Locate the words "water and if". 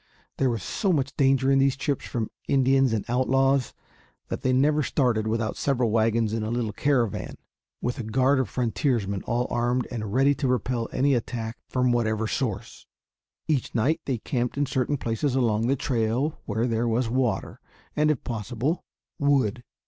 17.07-18.23